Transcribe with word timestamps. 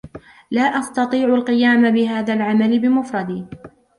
لا 0.51 0.61
أستطيع 0.61 1.33
القيام 1.35 1.91
بهذا 1.91 2.33
العمل 2.33 2.79
بمفردي. 2.79 3.45